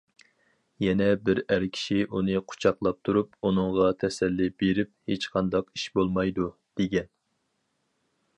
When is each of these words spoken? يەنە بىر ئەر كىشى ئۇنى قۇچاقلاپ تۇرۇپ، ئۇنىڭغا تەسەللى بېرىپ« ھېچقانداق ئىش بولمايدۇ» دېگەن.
يەنە 0.83 1.09
بىر 1.27 1.41
ئەر 1.41 1.65
كىشى 1.75 1.97
ئۇنى 2.07 2.39
قۇچاقلاپ 2.53 2.99
تۇرۇپ، 3.09 3.37
ئۇنىڭغا 3.49 3.91
تەسەللى 4.05 4.49
بېرىپ« 4.63 4.93
ھېچقانداق 5.13 5.71
ئىش 5.77 5.85
بولمايدۇ» 6.01 6.53
دېگەن. 6.83 7.11